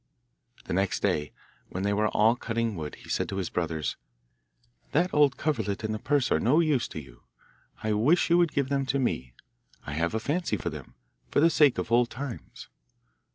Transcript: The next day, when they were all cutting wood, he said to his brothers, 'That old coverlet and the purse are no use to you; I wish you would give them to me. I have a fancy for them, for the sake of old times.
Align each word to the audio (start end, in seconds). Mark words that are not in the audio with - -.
The 0.65 0.73
next 0.73 1.01
day, 1.01 1.31
when 1.69 1.83
they 1.83 1.93
were 1.93 2.07
all 2.07 2.35
cutting 2.35 2.75
wood, 2.75 2.95
he 2.95 3.07
said 3.07 3.29
to 3.29 3.35
his 3.35 3.51
brothers, 3.51 3.97
'That 4.93 5.13
old 5.13 5.37
coverlet 5.37 5.83
and 5.83 5.93
the 5.93 5.99
purse 5.99 6.31
are 6.31 6.39
no 6.39 6.59
use 6.59 6.87
to 6.87 6.99
you; 6.99 7.21
I 7.83 7.93
wish 7.93 8.27
you 8.31 8.39
would 8.39 8.51
give 8.51 8.69
them 8.69 8.87
to 8.87 8.97
me. 8.97 9.35
I 9.85 9.91
have 9.93 10.15
a 10.15 10.19
fancy 10.19 10.57
for 10.57 10.71
them, 10.71 10.95
for 11.29 11.39
the 11.39 11.51
sake 11.51 11.77
of 11.77 11.91
old 11.91 12.09
times. 12.09 12.67